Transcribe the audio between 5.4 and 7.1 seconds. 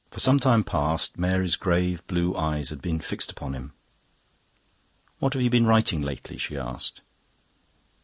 you been writing lately?" she asked.